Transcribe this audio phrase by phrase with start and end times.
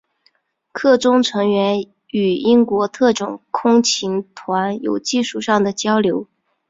[0.71, 6.27] 课中成员与英国特种空勤团有技术上的交流。